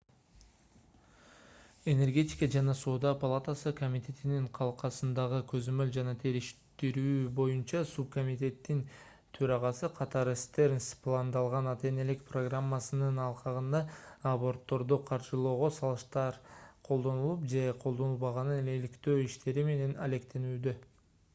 [1.91, 8.79] энергетика жана соода палатасы комитетинин калкасындагы көзөмөл жана териштирүү боюнча субкомитеттин
[9.39, 13.83] төрагасы катары стернс пландалган ата-энелик программасынын алкагында
[14.31, 16.43] абортторду каржылоого салыктар
[16.89, 20.79] колдонулуп же колдонулбаганын иликтөө иштери менен алектенүүдө